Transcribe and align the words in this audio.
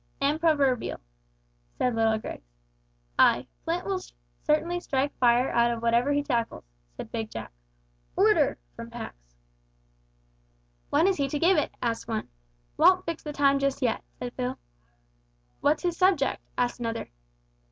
"And 0.19 0.39
proverbial," 0.39 0.99
added 1.79 1.93
little 1.95 2.17
Grigs. 2.17 2.49
"Ay, 3.19 3.45
Flint 3.63 3.85
will 3.85 4.01
certainly 4.41 4.79
strike 4.79 5.15
fire 5.19 5.51
out 5.51 5.69
of 5.69 5.83
whatever 5.83 6.11
he 6.11 6.23
tackles," 6.23 6.63
said 6.97 7.11
Big 7.11 7.29
Jack. 7.29 7.51
("Order!" 8.15 8.57
from 8.75 8.89
Pax.) 8.89 9.15
"When 10.89 11.05
is 11.05 11.17
he 11.17 11.27
to 11.27 11.37
give 11.37 11.59
it?" 11.59 11.75
asked 11.83 12.07
one. 12.07 12.29
"Won't 12.77 13.05
fix 13.05 13.21
the 13.21 13.31
time 13.31 13.59
just 13.59 13.83
yet," 13.83 14.03
said 14.17 14.33
Phil. 14.33 14.57
"What's 15.59 15.83
his 15.83 15.97
subject?" 15.97 16.41
asked 16.57 16.79
another. 16.79 17.11